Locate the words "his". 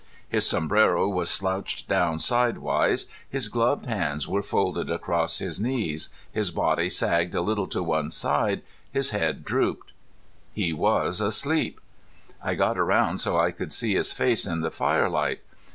0.27-0.47, 3.29-3.49, 5.37-5.59, 6.31-6.49, 8.91-9.11, 13.93-14.11